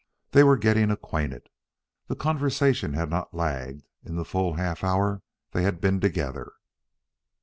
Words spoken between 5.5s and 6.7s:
they had been together.